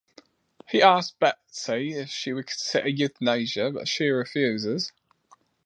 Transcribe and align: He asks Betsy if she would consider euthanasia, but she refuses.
He 0.67 0.81
asks 0.81 1.11
Betsy 1.19 1.93
if 1.93 2.09
she 2.09 2.33
would 2.33 2.47
consider 2.47 2.87
euthanasia, 2.89 3.69
but 3.71 3.87
she 3.87 4.09
refuses. 4.09 4.91